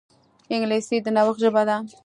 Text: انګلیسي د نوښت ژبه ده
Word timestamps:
انګلیسي 0.53 0.97
د 1.01 1.07
نوښت 1.15 1.39
ژبه 1.43 1.61
ده 1.69 1.77